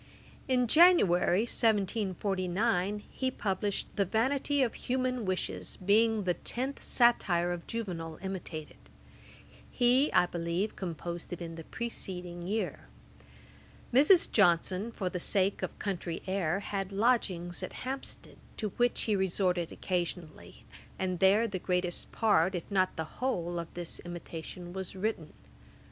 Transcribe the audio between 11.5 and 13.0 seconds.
the preceding year.